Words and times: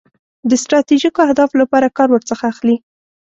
د 0.49 0.51
ستراتیژیکو 0.63 1.19
اهدافو 1.27 1.55
لپاره 1.63 1.93
کار 1.97 2.07
ورڅخه 2.11 2.45
اخلي. 2.53 2.75